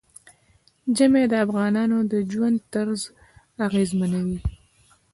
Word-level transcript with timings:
ژمی 0.97 1.23
د 1.29 1.33
افغانانو 1.45 1.97
د 2.11 2.13
ژوند 2.31 2.57
طرز 2.73 3.01
اغېزمنوي. 3.65 4.39